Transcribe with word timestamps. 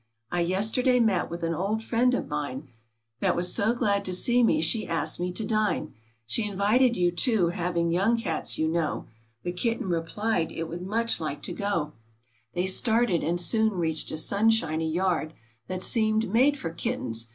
I 0.31 0.41
yesterday 0.41 0.99
met 0.99 1.29
with 1.29 1.43
an 1.43 1.53
old 1.53 1.83
friend 1.83 2.15
of 2.15 2.27
mine, 2.27 2.69
That 3.19 3.35
was 3.35 3.53
so 3.53 3.71
glad 3.75 4.03
to 4.05 4.15
see 4.15 4.41
me 4.41 4.59
she 4.59 4.87
asked 4.87 5.19
me 5.19 5.31
to 5.33 5.45
dine. 5.45 5.93
She 6.25 6.43
invited 6.47 6.97
you, 6.97 7.11
too— 7.11 7.49
having 7.49 7.91
young 7.91 8.17
cats, 8.17 8.57
you 8.57 8.67
know;" 8.67 9.05
The 9.43 9.51
Kitten 9.51 9.89
replied 9.89 10.51
it 10.51 10.63
would 10.67 10.87
like 10.87 11.19
much 11.19 11.41
to 11.43 11.53
go. 11.53 11.93
They 12.55 12.65
started, 12.65 13.23
and 13.23 13.39
soon 13.39 13.73
reached 13.73 14.09
a 14.09 14.17
sunshiny 14.17 14.91
yard 14.91 15.35
That 15.67 15.83
seemed 15.83 16.33
made 16.33 16.57
for 16.57 16.71
kittens. 16.71 17.27